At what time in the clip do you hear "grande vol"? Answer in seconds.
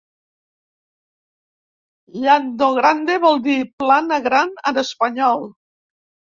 2.79-3.37